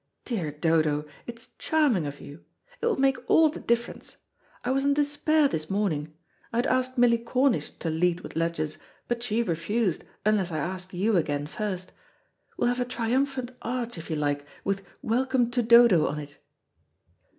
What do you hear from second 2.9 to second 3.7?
make all the